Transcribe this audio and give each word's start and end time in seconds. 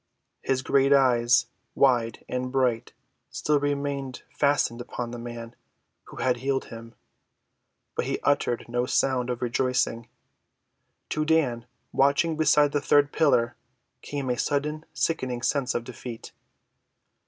His 0.41 0.63
great 0.63 0.91
eyes, 0.91 1.45
wide 1.75 2.25
and 2.27 2.51
bright, 2.51 2.93
still 3.29 3.59
remained 3.59 4.23
fastened 4.31 4.81
upon 4.81 5.11
the 5.11 5.19
man 5.19 5.55
who 6.05 6.17
had 6.17 6.37
healed 6.37 6.65
him; 6.73 6.95
but 7.93 8.05
he 8.05 8.17
uttered 8.23 8.65
no 8.67 8.87
sound 8.87 9.29
of 9.29 9.43
rejoicing. 9.43 10.07
To 11.09 11.23
Dan, 11.23 11.67
watching 11.91 12.35
beside 12.35 12.71
the 12.71 12.81
third 12.81 13.11
pillar, 13.11 13.55
came 14.01 14.31
a 14.31 14.39
sudden 14.39 14.85
sickening 14.91 15.43
sense 15.43 15.75
of 15.75 15.83
defeat. 15.83 16.31